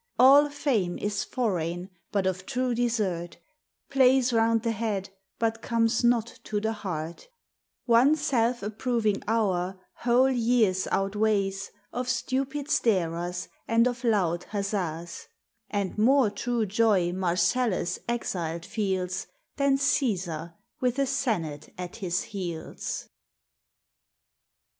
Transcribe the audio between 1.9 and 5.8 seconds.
but of true desert; Plays round the head, but